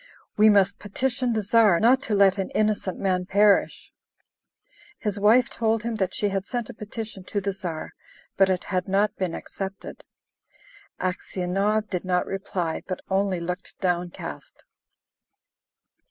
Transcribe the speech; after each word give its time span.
"We 0.35 0.49
must 0.49 0.79
petition 0.79 1.33
the 1.33 1.43
Czar 1.43 1.79
not 1.79 2.01
to 2.09 2.15
let 2.15 2.39
an 2.39 2.49
innocent 2.55 2.97
man 2.97 3.27
perish." 3.27 3.93
His 4.97 5.19
wife 5.19 5.47
told 5.47 5.83
him 5.83 5.93
that 5.93 6.15
she 6.15 6.29
had 6.29 6.43
sent 6.43 6.71
a 6.71 6.73
petition 6.73 7.23
to 7.25 7.39
the 7.39 7.53
Czar, 7.53 7.91
but 8.35 8.49
it 8.49 8.63
had 8.63 8.87
not 8.87 9.15
been 9.17 9.35
accepted. 9.35 10.03
Aksionov 10.99 11.87
did 11.91 12.03
not 12.03 12.25
reply, 12.25 12.81
but 12.87 13.01
only 13.11 13.39
looked 13.39 13.79
downcast. 13.79 14.65